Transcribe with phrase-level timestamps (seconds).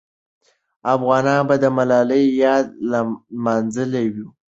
[0.93, 4.27] افغانانو به د ملالۍ یاد لمانځلی وي.